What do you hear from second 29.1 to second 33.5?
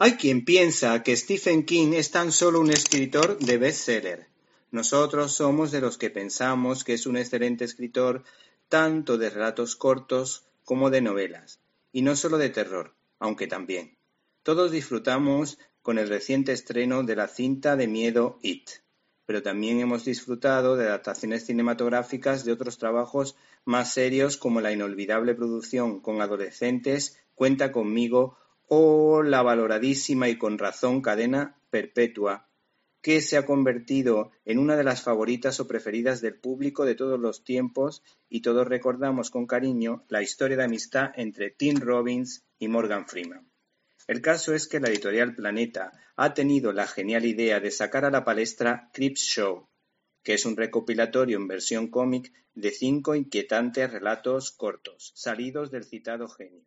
la valoradísima y con razón cadena Perpetua que se ha